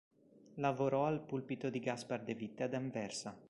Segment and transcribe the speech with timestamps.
[0.55, 3.37] Lavorò al pulpito di Gaspar de Witte ad Anversa.